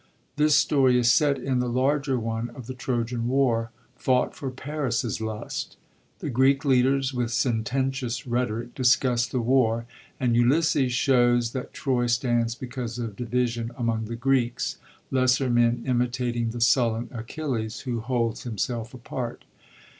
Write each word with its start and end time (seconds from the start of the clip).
This 0.35 0.55
story 0.55 0.97
is 0.97 1.11
set 1.11 1.37
in 1.37 1.59
the 1.59 1.69
larger 1.69 2.17
one 2.19 2.49
of 2.55 2.65
the 2.65 2.73
Trojan 2.73 3.27
War, 3.27 3.69
fought 3.95 4.35
for 4.35 4.49
Paris's 4.49 5.21
lust. 5.21 5.77
The 6.21 6.31
Greek 6.31 6.65
leaders, 6.65 7.13
with 7.13 7.29
sententious 7.29 8.25
rhetoric, 8.25 8.73
discuss 8.73 9.27
the 9.27 9.41
war; 9.41 9.85
and 10.19 10.35
Ulysses 10.35 10.91
shows 10.91 11.51
that 11.51 11.71
Troy 11.71 12.07
stands 12.07 12.55
because 12.55 12.97
of 12.97 13.15
division 13.15 13.69
among 13.77 14.05
the 14.05 14.15
Greeks, 14.15 14.77
lesser 15.11 15.51
men 15.51 15.83
imitating 15.85 16.49
the 16.49 16.57
BuUen 16.57 17.15
Achilles 17.15 17.81
who 17.81 17.99
holds 17.99 18.41
himself 18.41 18.95
apart. 18.95 19.45